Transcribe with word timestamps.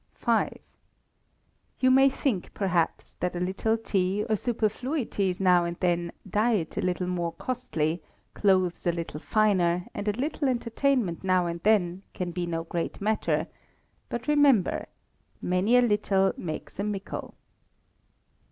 v. 0.17 0.47
You 1.79 1.91
may 1.91 2.09
think, 2.09 2.51
perhaps, 2.55 3.13
that 3.19 3.35
a 3.35 3.39
little 3.39 3.77
tea, 3.77 4.25
or 4.27 4.35
superfluities 4.35 5.39
now 5.39 5.63
and 5.63 5.77
then, 5.79 6.11
diet 6.27 6.75
a 6.75 6.81
little 6.81 7.05
more 7.05 7.33
costly, 7.33 8.01
clothes 8.33 8.87
a 8.87 8.91
little 8.91 9.19
finer, 9.19 9.85
and 9.93 10.07
a 10.07 10.11
little 10.19 10.49
entertainment 10.49 11.23
now 11.23 11.45
and 11.45 11.61
then, 11.61 12.01
can 12.15 12.31
be 12.31 12.47
no 12.47 12.63
great 12.63 12.99
matter; 12.99 13.45
but 14.09 14.27
remember, 14.27 14.87
"Many 15.39 15.77
a 15.77 15.83
little 15.83 16.33
makes 16.35 16.79
a 16.79 16.83
mickle." 16.83 17.35